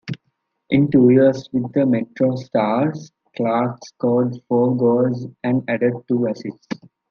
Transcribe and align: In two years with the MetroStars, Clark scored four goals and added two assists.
In 0.71 0.89
two 0.89 1.11
years 1.11 1.47
with 1.53 1.71
the 1.73 1.81
MetroStars, 1.81 3.11
Clark 3.37 3.77
scored 3.85 4.35
four 4.47 4.75
goals 4.75 5.27
and 5.43 5.63
added 5.67 5.93
two 6.07 6.25
assists. 6.25 6.69